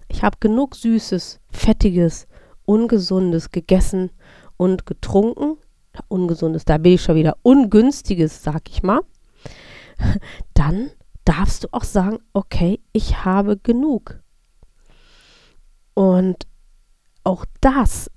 ich 0.07 0.23
habe 0.23 0.37
genug 0.39 0.75
Süßes, 0.75 1.39
Fettiges, 1.51 2.27
Ungesundes 2.65 3.51
gegessen 3.51 4.11
und 4.57 4.85
getrunken. 4.85 5.57
Ungesundes, 6.07 6.65
da 6.65 6.77
bin 6.77 6.93
ich 6.93 7.03
schon 7.03 7.15
wieder 7.15 7.37
Ungünstiges, 7.41 8.43
sag 8.43 8.69
ich 8.69 8.83
mal. 8.83 9.01
Dann 10.53 10.91
darfst 11.25 11.63
du 11.63 11.67
auch 11.71 11.83
sagen, 11.83 12.19
okay, 12.33 12.79
ich 12.93 13.25
habe 13.25 13.57
genug. 13.57 14.22
Und 15.93 16.47
auch 17.23 17.45
das 17.61 18.09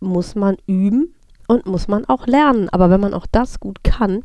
muss 0.00 0.34
man 0.34 0.56
üben 0.66 1.14
und 1.48 1.66
muss 1.66 1.88
man 1.88 2.04
auch 2.06 2.26
lernen. 2.26 2.68
Aber 2.70 2.90
wenn 2.90 3.00
man 3.00 3.14
auch 3.14 3.26
das 3.30 3.60
gut 3.60 3.84
kann, 3.84 4.22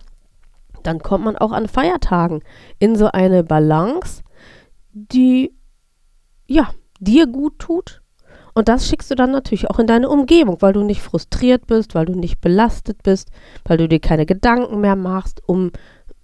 dann 0.84 1.00
kommt 1.00 1.26
man 1.26 1.36
auch 1.36 1.52
an 1.52 1.68
Feiertagen 1.68 2.42
in 2.80 2.96
so 2.96 3.08
eine 3.08 3.44
Balance, 3.44 4.24
die 4.92 5.54
ja 6.48 6.72
dir 7.00 7.28
gut 7.28 7.60
tut. 7.60 8.02
Und 8.54 8.68
das 8.68 8.88
schickst 8.88 9.10
du 9.12 9.16
dann 9.16 9.32
natürlich 9.32 9.70
auch 9.70 9.80
in 9.80 9.88
deine 9.88 10.10
Umgebung, 10.10 10.58
weil 10.62 10.74
du 10.74 10.84
nicht 10.84 11.02
frustriert 11.02 11.68
bist, 11.68 11.96
weil 11.96 12.06
du 12.06 12.14
nicht 12.14 12.42
belastet 12.42 13.04
bist, 13.04 13.30
weil 13.64 13.78
du 13.78 13.88
dir 13.88 14.00
keine 14.00 14.26
Gedanken 14.26 14.82
mehr 14.82 14.96
machst 14.96 15.42
um 15.48 15.72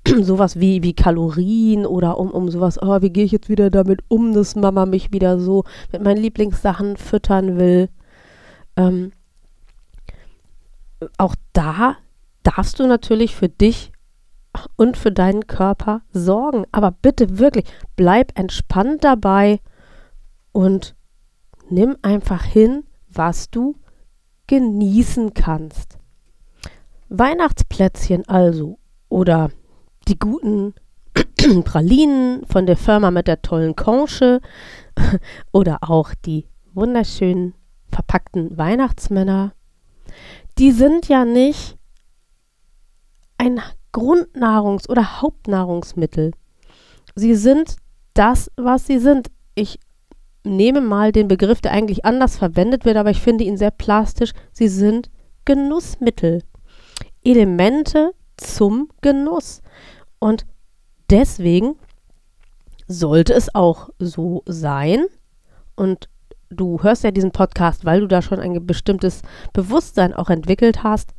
sowas 0.22 0.60
wie, 0.60 0.84
wie 0.84 0.94
Kalorien 0.94 1.86
oder 1.86 2.18
um, 2.18 2.32
um 2.32 2.50
sowas, 2.50 2.82
oh, 2.82 3.02
wie 3.02 3.10
gehe 3.10 3.26
ich 3.26 3.32
jetzt 3.32 3.50
wieder 3.50 3.70
damit 3.70 4.02
um, 4.08 4.34
dass 4.34 4.56
Mama 4.56 4.86
mich 4.86 5.12
wieder 5.12 5.40
so 5.40 5.64
mit 5.92 6.04
meinen 6.04 6.22
Lieblingssachen 6.22 6.98
füttern 6.98 7.58
will. 7.58 7.90
Ähm, 8.76 9.12
auch 11.18 11.36
da 11.54 11.98
darfst 12.44 12.80
du 12.80 12.88
natürlich 12.88 13.36
für 13.36 13.50
dich 13.50 13.92
und 14.76 14.98
für 14.98 15.12
deinen 15.12 15.48
Körper 15.48 16.02
sorgen. 16.12 16.66
Aber 16.72 16.92
bitte 16.92 17.40
wirklich, 17.40 17.66
bleib 17.96 18.38
entspannt 18.38 19.04
dabei 19.04 19.60
und 20.52 20.96
nimm 21.70 21.98
einfach 22.02 22.44
hin, 22.44 22.84
was 23.10 23.50
du 23.50 23.76
genießen 24.48 25.34
kannst. 25.34 25.98
Weihnachtsplätzchen 27.10 28.28
also 28.28 28.78
oder 29.10 29.52
die 30.08 30.20
guten 30.20 30.74
Pralinen 31.64 32.46
von 32.46 32.66
der 32.66 32.78
Firma 32.78 33.12
mit 33.12 33.28
der 33.28 33.42
tollen 33.42 33.76
Conche 33.76 34.42
oder 35.52 35.80
auch 35.82 36.14
die 36.14 36.46
wunderschönen 36.74 37.54
verpackten 37.92 38.58
Weihnachtsmänner, 38.58 39.54
die 40.58 40.72
sind 40.72 41.08
ja 41.08 41.26
nicht 41.26 41.78
ein 43.38 43.62
Grundnahrungs- 43.94 44.90
oder 44.90 45.22
Hauptnahrungsmittel. 45.22 46.32
Sie 47.16 47.36
sind 47.36 47.78
das, 48.14 48.52
was 48.58 48.88
sie 48.88 49.00
sind. 49.00 49.32
Ich 49.56 49.80
nehme 50.44 50.82
mal 50.82 51.12
den 51.12 51.28
Begriff, 51.28 51.62
der 51.62 51.72
eigentlich 51.72 52.06
anders 52.06 52.38
verwendet 52.38 52.86
wird, 52.86 52.98
aber 52.98 53.10
ich 53.10 53.22
finde 53.22 53.46
ihn 53.46 53.58
sehr 53.58 53.72
plastisch. 53.72 54.32
Sie 54.52 54.68
sind 54.68 55.10
Genussmittel. 55.46 56.44
Elemente 57.24 58.12
zum 58.38 58.90
Genuss. 59.02 59.62
Und 60.26 60.48
deswegen 61.12 61.76
sollte 62.88 63.32
es 63.36 63.54
auch 63.54 63.90
so 64.00 64.42
sein. 64.48 65.06
Und 65.76 66.10
du 66.50 66.82
hörst 66.82 67.04
ja 67.04 67.12
diesen 67.12 67.30
Podcast, 67.32 67.86
weil 67.86 68.02
du 68.02 68.08
da 68.08 68.24
schon 68.24 68.40
ein 68.40 68.66
bestimmtes 68.66 69.22
Bewusstsein 69.54 70.16
auch 70.16 70.32
entwickelt 70.32 70.82
hast. 70.82 71.14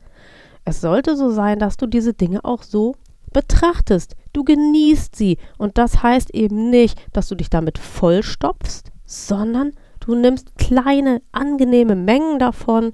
Es 0.64 0.80
sollte 0.80 1.14
so 1.16 1.30
sein, 1.30 1.60
dass 1.60 1.76
du 1.76 1.86
diese 1.86 2.14
Dinge 2.14 2.44
auch 2.44 2.64
so 2.64 2.96
betrachtest. 3.32 4.16
Du 4.32 4.42
genießt 4.42 5.14
sie. 5.14 5.38
Und 5.56 5.78
das 5.78 6.02
heißt 6.02 6.34
eben 6.34 6.70
nicht, 6.70 6.98
dass 7.12 7.28
du 7.28 7.36
dich 7.36 7.48
damit 7.48 7.78
vollstopfst, 7.78 8.90
sondern 9.04 9.70
du 10.00 10.16
nimmst 10.16 10.56
kleine, 10.58 11.22
angenehme 11.30 11.94
Mengen 11.94 12.40
davon. 12.40 12.92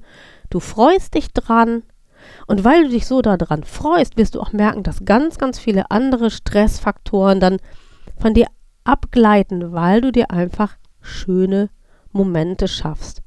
Du 0.51 0.61
freust 0.61 1.14
dich 1.14 1.33
dran 1.33 1.85
und 2.46 2.64
weil 2.64 2.85
du 2.85 2.90
dich 2.90 3.06
so 3.06 3.22
daran 3.22 3.64
freust, 3.64 4.16
wirst 4.16 4.35
du 4.35 4.40
auch 4.40 4.52
merken, 4.52 4.82
dass 4.82 5.04
ganz, 5.04 5.38
ganz 5.38 5.58
viele 5.58 5.90
andere 5.90 6.30
Stressfaktoren 6.30 7.40
dann 7.40 7.58
von 8.18 8.35
dir 8.35 8.46
abgleiten, 8.85 9.72
weil 9.72 10.00
du 10.00 10.12
dir 10.12 10.30
einfach 10.30 10.76
schöne 11.00 11.70
Momente 12.12 12.68
schaffst. 12.68 13.22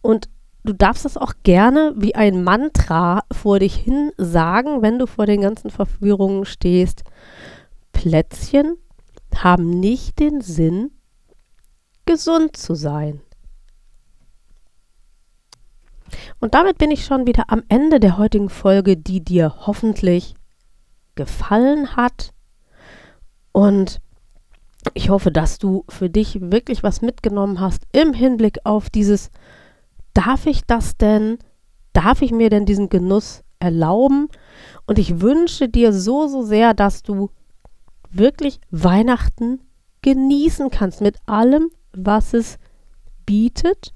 Und 0.00 0.28
du 0.64 0.72
darfst 0.72 1.04
das 1.04 1.16
auch 1.16 1.34
gerne 1.42 1.94
wie 1.96 2.14
ein 2.14 2.42
Mantra 2.42 3.24
vor 3.32 3.58
dich 3.58 3.74
hin 3.74 4.10
sagen, 4.16 4.82
wenn 4.82 4.98
du 4.98 5.06
vor 5.06 5.26
den 5.26 5.40
ganzen 5.40 5.70
Verführungen 5.70 6.44
stehst. 6.44 7.04
Plätzchen 7.92 8.76
haben 9.36 9.80
nicht 9.80 10.18
den 10.18 10.40
Sinn, 10.40 10.90
gesund 12.06 12.56
zu 12.56 12.74
sein. 12.74 13.20
Und 16.40 16.54
damit 16.54 16.78
bin 16.78 16.90
ich 16.90 17.04
schon 17.04 17.26
wieder 17.26 17.44
am 17.48 17.62
Ende 17.68 18.00
der 18.00 18.18
heutigen 18.18 18.48
Folge, 18.48 18.96
die 18.96 19.24
dir 19.24 19.54
hoffentlich 19.66 20.34
gefallen 21.14 21.96
hat. 21.96 22.32
Und 23.52 24.00
ich 24.94 25.10
hoffe, 25.10 25.30
dass 25.30 25.58
du 25.58 25.84
für 25.88 26.08
dich 26.08 26.38
wirklich 26.40 26.82
was 26.82 27.02
mitgenommen 27.02 27.60
hast 27.60 27.82
im 27.92 28.12
Hinblick 28.12 28.58
auf 28.64 28.90
dieses, 28.90 29.30
darf 30.14 30.46
ich 30.46 30.62
das 30.64 30.96
denn? 30.96 31.38
Darf 31.92 32.22
ich 32.22 32.30
mir 32.30 32.50
denn 32.50 32.66
diesen 32.66 32.88
Genuss 32.88 33.42
erlauben? 33.58 34.28
Und 34.86 34.98
ich 34.98 35.20
wünsche 35.20 35.68
dir 35.68 35.92
so, 35.92 36.28
so 36.28 36.42
sehr, 36.42 36.74
dass 36.74 37.02
du 37.02 37.30
wirklich 38.10 38.60
Weihnachten 38.70 39.60
genießen 40.02 40.70
kannst 40.70 41.00
mit 41.00 41.16
allem, 41.26 41.70
was 41.92 42.32
es 42.32 42.58
bietet 43.26 43.92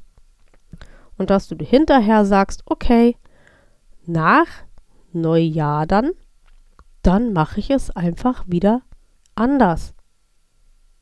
und 1.23 1.31
dass 1.31 1.47
du 1.47 1.57
hinterher 1.65 2.25
sagst, 2.25 2.65
okay, 2.67 3.17
nach 4.05 4.49
Neujahr 5.13 5.87
dann, 5.87 6.11
dann 7.03 7.33
mache 7.33 7.61
ich 7.61 7.71
es 7.71 7.91
einfach 7.91 8.43
wieder 8.49 8.83
anders. 9.37 9.95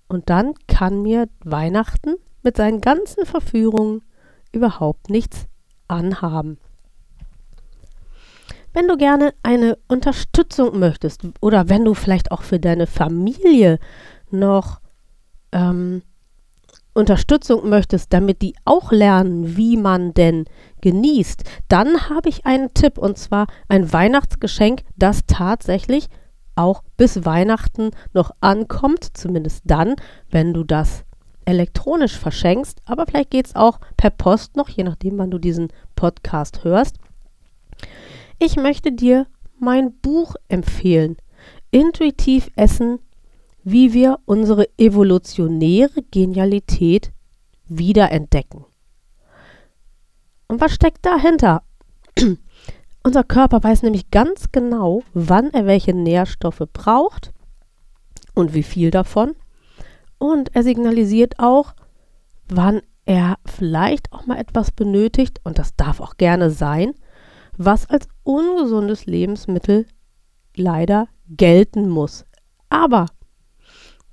Und 0.08 0.28
dann 0.28 0.52
kann 0.66 1.00
mir 1.00 1.30
Weihnachten 1.42 2.16
mit 2.42 2.58
seinen 2.58 2.82
ganzen 2.82 3.24
Verführungen 3.24 4.02
überhaupt 4.52 5.08
nichts 5.08 5.46
anhaben. 5.88 6.58
Wenn 8.74 8.88
du 8.88 8.98
gerne 8.98 9.32
eine 9.42 9.78
Unterstützung 9.88 10.78
möchtest 10.78 11.22
oder 11.40 11.70
wenn 11.70 11.86
du 11.86 11.94
vielleicht 11.94 12.30
auch 12.30 12.42
für 12.42 12.60
deine 12.60 12.86
Familie 12.86 13.78
noch 14.30 14.82
ähm, 15.52 16.02
Unterstützung 16.92 17.68
möchtest, 17.68 18.12
damit 18.12 18.42
die 18.42 18.54
auch 18.64 18.92
lernen, 18.92 19.56
wie 19.56 19.76
man 19.76 20.12
denn 20.14 20.44
genießt, 20.80 21.44
dann 21.68 22.08
habe 22.08 22.28
ich 22.28 22.46
einen 22.46 22.74
Tipp 22.74 22.98
und 22.98 23.18
zwar 23.18 23.46
ein 23.68 23.92
Weihnachtsgeschenk, 23.92 24.82
das 24.96 25.20
tatsächlich 25.26 26.08
auch 26.56 26.82
bis 26.96 27.24
Weihnachten 27.24 27.90
noch 28.12 28.32
ankommt, 28.40 29.16
zumindest 29.16 29.62
dann, 29.66 29.94
wenn 30.30 30.52
du 30.52 30.64
das 30.64 31.04
elektronisch 31.44 32.16
verschenkst, 32.16 32.82
aber 32.84 33.06
vielleicht 33.06 33.30
geht 33.30 33.46
es 33.46 33.56
auch 33.56 33.80
per 33.96 34.10
Post 34.10 34.56
noch, 34.56 34.68
je 34.68 34.84
nachdem, 34.84 35.18
wann 35.18 35.30
du 35.30 35.38
diesen 35.38 35.68
Podcast 35.96 36.64
hörst. 36.64 36.96
Ich 38.38 38.56
möchte 38.56 38.92
dir 38.92 39.26
mein 39.58 39.92
Buch 40.00 40.34
empfehlen. 40.48 41.16
Intuitiv 41.70 42.50
Essen, 42.56 42.98
wie 43.70 43.92
wir 43.92 44.18
unsere 44.24 44.68
evolutionäre 44.78 46.02
Genialität 46.10 47.12
wiederentdecken. 47.66 48.64
Und 50.48 50.60
was 50.60 50.72
steckt 50.72 51.06
dahinter? 51.06 51.62
Unser 53.02 53.24
Körper 53.24 53.62
weiß 53.62 53.82
nämlich 53.82 54.10
ganz 54.10 54.52
genau, 54.52 55.02
wann 55.14 55.50
er 55.52 55.66
welche 55.66 55.94
Nährstoffe 55.94 56.62
braucht 56.72 57.32
und 58.34 58.52
wie 58.52 58.62
viel 58.62 58.90
davon. 58.90 59.34
Und 60.18 60.54
er 60.54 60.62
signalisiert 60.62 61.38
auch, 61.38 61.74
wann 62.48 62.82
er 63.06 63.38
vielleicht 63.46 64.12
auch 64.12 64.26
mal 64.26 64.38
etwas 64.38 64.70
benötigt, 64.70 65.40
und 65.44 65.58
das 65.58 65.76
darf 65.76 66.00
auch 66.00 66.16
gerne 66.16 66.50
sein, 66.50 66.94
was 67.56 67.88
als 67.88 68.08
ungesundes 68.22 69.06
Lebensmittel 69.06 69.86
leider 70.56 71.08
gelten 71.28 71.88
muss. 71.88 72.26
Aber 72.68 73.06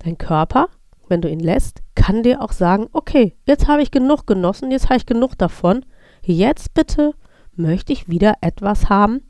dein 0.08 0.18
Körper, 0.18 0.70
wenn 1.08 1.22
du 1.22 1.30
ihn 1.30 1.40
lässt, 1.40 1.84
kann 1.96 2.24
dir 2.24 2.42
auch 2.42 2.52
sagen, 2.52 2.88
okay, 2.94 3.36
jetzt 3.46 3.68
habe 3.68 3.82
ich 3.82 3.92
genug 3.92 4.26
genossen, 4.26 4.72
jetzt 4.72 4.86
habe 4.86 4.98
ich 4.98 5.06
genug 5.06 5.38
davon, 5.38 5.86
jetzt 6.22 6.74
bitte 6.74 7.14
möchte 7.56 7.94
ich 7.94 8.08
wieder 8.08 8.36
etwas 8.42 8.90
haben, 8.90 9.22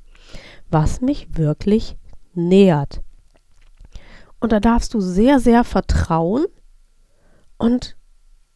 was 0.70 1.02
mich 1.02 1.38
wirklich 1.38 1.98
nähert. 2.34 3.02
Und 4.40 4.52
da 4.52 4.60
darfst 4.60 4.94
du 4.94 5.00
sehr, 5.00 5.40
sehr 5.40 5.63
vertrauen 5.63 6.46
und 7.58 7.98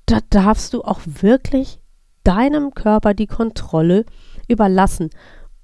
da 0.06 0.20
darfst 0.30 0.74
du 0.74 0.84
auch 0.84 1.00
wirklich 1.06 1.80
deinem 2.24 2.74
Körper 2.74 3.14
die 3.14 3.28
Kontrolle 3.28 4.06
überlassen. 4.48 5.10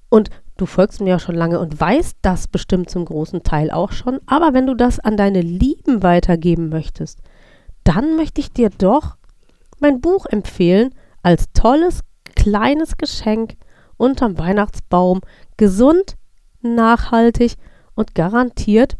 Und 0.09 0.29
du 0.57 0.65
folgst 0.65 1.01
mir 1.01 1.09
ja 1.11 1.19
schon 1.19 1.35
lange 1.35 1.59
und 1.59 1.79
weißt 1.79 2.17
das 2.21 2.47
bestimmt 2.47 2.89
zum 2.89 3.05
großen 3.05 3.43
Teil 3.43 3.71
auch 3.71 3.91
schon. 3.91 4.19
Aber 4.25 4.53
wenn 4.53 4.67
du 4.67 4.75
das 4.75 4.99
an 4.99 5.17
deine 5.17 5.41
Lieben 5.41 6.03
weitergeben 6.03 6.69
möchtest, 6.69 7.21
dann 7.83 8.15
möchte 8.15 8.41
ich 8.41 8.51
dir 8.51 8.69
doch 8.69 9.17
mein 9.79 10.01
Buch 10.01 10.25
empfehlen 10.25 10.93
als 11.23 11.51
tolles 11.53 12.01
kleines 12.35 12.97
Geschenk 12.97 13.55
unterm 13.97 14.37
Weihnachtsbaum. 14.37 15.21
Gesund, 15.57 16.17
nachhaltig 16.61 17.55
und 17.95 18.15
garantiert 18.15 18.97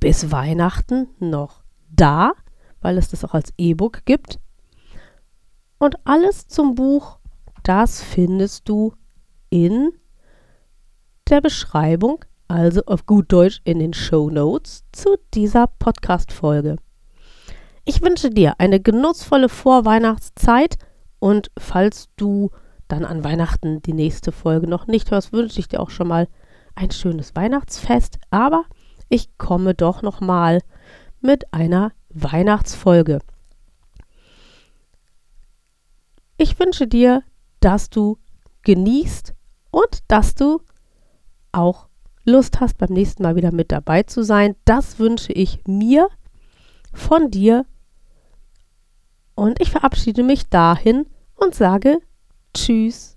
bis 0.00 0.30
Weihnachten 0.30 1.08
noch 1.18 1.62
da, 1.88 2.32
weil 2.80 2.98
es 2.98 3.08
das 3.08 3.24
auch 3.24 3.34
als 3.34 3.52
E-Book 3.56 4.04
gibt. 4.04 4.38
Und 5.78 5.96
alles 6.04 6.46
zum 6.46 6.74
Buch, 6.74 7.18
das 7.62 8.02
findest 8.02 8.68
du 8.68 8.94
in 9.50 9.90
der 11.28 11.40
Beschreibung, 11.40 12.24
also 12.48 12.82
auf 12.86 13.06
gut 13.06 13.32
Deutsch 13.32 13.60
in 13.64 13.78
den 13.78 13.94
Show 13.94 14.30
Notes 14.30 14.84
zu 14.92 15.16
dieser 15.34 15.66
Podcast-Folge. 15.66 16.76
Ich 17.84 18.02
wünsche 18.02 18.30
dir 18.30 18.54
eine 18.58 18.80
genussvolle 18.80 19.48
Vorweihnachtszeit 19.48 20.76
und 21.18 21.50
falls 21.58 22.08
du 22.16 22.50
dann 22.88 23.04
an 23.04 23.24
Weihnachten 23.24 23.80
die 23.82 23.92
nächste 23.92 24.32
Folge 24.32 24.68
noch 24.68 24.86
nicht 24.86 25.10
hörst, 25.10 25.32
wünsche 25.32 25.60
ich 25.60 25.68
dir 25.68 25.80
auch 25.80 25.90
schon 25.90 26.08
mal 26.08 26.28
ein 26.74 26.90
schönes 26.90 27.34
Weihnachtsfest. 27.34 28.18
Aber 28.30 28.64
ich 29.08 29.36
komme 29.38 29.74
doch 29.74 30.02
noch 30.02 30.20
mal 30.20 30.60
mit 31.20 31.52
einer 31.52 31.92
Weihnachtsfolge. 32.10 33.20
Ich 36.36 36.58
wünsche 36.58 36.86
dir, 36.86 37.22
dass 37.60 37.88
du 37.88 38.18
genießt 38.62 39.34
und 39.70 40.00
dass 40.08 40.34
du 40.34 40.60
auch 41.52 41.88
Lust 42.24 42.60
hast, 42.60 42.78
beim 42.78 42.92
nächsten 42.92 43.22
Mal 43.22 43.36
wieder 43.36 43.52
mit 43.52 43.72
dabei 43.72 44.02
zu 44.04 44.22
sein. 44.22 44.56
Das 44.64 44.98
wünsche 44.98 45.32
ich 45.32 45.60
mir 45.66 46.08
von 46.92 47.30
dir. 47.30 47.66
Und 49.34 49.60
ich 49.60 49.70
verabschiede 49.70 50.22
mich 50.22 50.48
dahin 50.48 51.06
und 51.34 51.54
sage 51.54 51.98
Tschüss. 52.54 53.16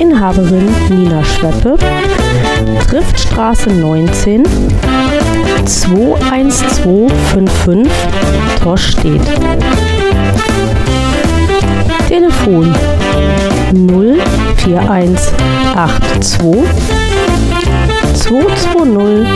Inhaberin 0.00 0.68
Nina 0.88 1.22
Schweppe, 1.22 1.76
Triftstraße 2.88 3.70
19 3.70 4.42
21255 5.66 7.86
Torstedt. 8.62 9.20
Telefon 12.08 12.74
04182 13.72 16.64
220 18.14 19.26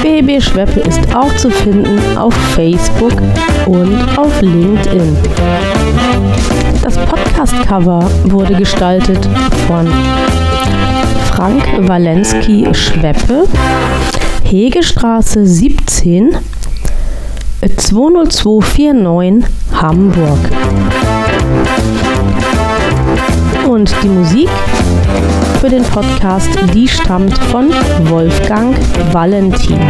BB 0.02 0.40
Schweppe 0.40 0.80
ist 0.80 1.00
auch 1.14 1.34
zu 1.36 1.50
finden 1.50 1.98
auf 2.16 2.34
Facebook 2.54 3.12
und 3.66 3.98
auf 4.16 4.40
LinkedIn. 4.42 5.16
Das 6.82 6.96
Podcast-Cover 6.98 8.10
wurde 8.24 8.54
gestaltet 8.54 9.26
von 9.66 9.88
Frank 11.30 11.64
Walensky 11.88 12.66
Schweppe, 12.74 13.44
Hegestraße 14.44 15.46
17, 15.46 16.36
20249 17.76 19.50
Hamburg. 19.72 20.38
Und 23.74 23.92
die 24.04 24.08
Musik 24.08 24.48
für 25.60 25.68
den 25.68 25.82
Podcast, 25.82 26.48
die 26.72 26.86
stammt 26.86 27.36
von 27.36 27.70
Wolfgang 28.08 28.76
Valentin. 29.12 29.80